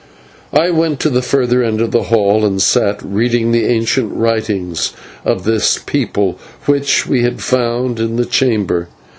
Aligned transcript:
Then 0.51 0.63
I 0.63 0.71
went 0.71 0.99
to 1.01 1.11
the 1.11 1.21
further 1.21 1.61
end 1.61 1.79
of 1.79 1.91
the 1.91 2.05
hall 2.09 2.43
and 2.43 2.59
sat 2.59 3.01
there 3.01 3.07
reading 3.09 3.51
the 3.51 3.67
ancient 3.67 4.11
writings 4.15 4.93
of 5.23 5.43
this 5.43 5.77
people, 5.85 6.39
which 6.65 7.05
we 7.05 7.21
had 7.21 7.39
found 7.43 7.99
in 7.99 8.15
the 8.15 8.25
chamber. 8.25 8.87